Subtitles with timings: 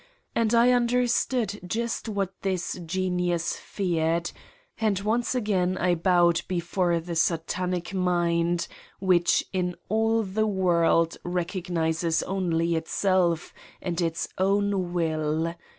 [0.33, 4.31] And I understood just what this genius feared,
[4.79, 8.67] and once again I bowed before the Satanic mind
[8.97, 11.17] which in all the 198 Satan's Diary world
[12.17, 15.53] recognized only itself and its own will.